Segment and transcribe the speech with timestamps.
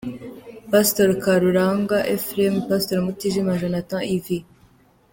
[0.71, 4.27] Pastor Karuranga Ephrem, Pastor Mutijima Jonathan ,Ev.